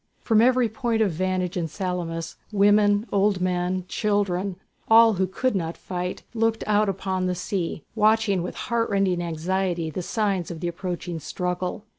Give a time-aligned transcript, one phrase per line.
[0.21, 4.55] From every point of vantage in Salamis, women, old men, children,
[4.87, 9.91] all who could not fight, looked out upon the sea, watching with heart rending anxiety
[9.91, 11.85] the signs of the approaching struggle.